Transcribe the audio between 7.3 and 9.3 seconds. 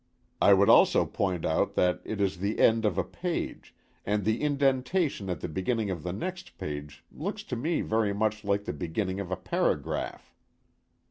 to me very much like the beginning of